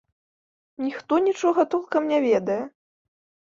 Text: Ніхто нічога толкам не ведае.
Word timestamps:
Ніхто 0.85 1.21
нічога 1.27 1.67
толкам 1.77 2.11
не 2.15 2.19
ведае. 2.27 2.61